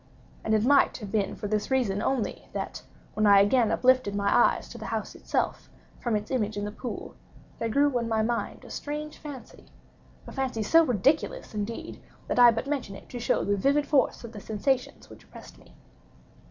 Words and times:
And 0.43 0.55
it 0.55 0.65
might 0.65 0.97
have 0.97 1.11
been 1.11 1.35
for 1.35 1.47
this 1.47 1.69
reason 1.69 2.01
only, 2.01 2.49
that, 2.53 2.81
when 3.13 3.27
I 3.27 3.39
again 3.39 3.71
uplifted 3.71 4.15
my 4.15 4.35
eyes 4.35 4.67
to 4.69 4.79
the 4.79 4.87
house 4.87 5.13
itself, 5.13 5.69
from 5.99 6.15
its 6.15 6.31
image 6.31 6.57
in 6.57 6.65
the 6.65 6.71
pool, 6.71 7.13
there 7.59 7.69
grew 7.69 7.95
in 7.99 8.07
my 8.09 8.23
mind 8.23 8.65
a 8.65 8.71
strange 8.71 9.19
fancy—a 9.19 10.31
fancy 10.31 10.63
so 10.63 10.83
ridiculous, 10.83 11.53
indeed, 11.53 12.01
that 12.27 12.39
I 12.39 12.49
but 12.49 12.65
mention 12.65 12.95
it 12.95 13.09
to 13.09 13.19
show 13.19 13.43
the 13.43 13.55
vivid 13.55 13.85
force 13.85 14.23
of 14.23 14.31
the 14.31 14.41
sensations 14.41 15.07
which 15.07 15.23
oppressed 15.25 15.59
me. 15.59 15.75